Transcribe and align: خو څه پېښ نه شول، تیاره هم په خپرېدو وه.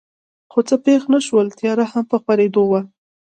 خو 0.51 0.59
څه 0.67 0.75
پېښ 0.85 1.01
نه 1.13 1.19
شول، 1.27 1.47
تیاره 1.59 1.85
هم 1.91 2.03
په 2.11 2.15
خپرېدو 2.21 2.63
وه. 2.69 2.81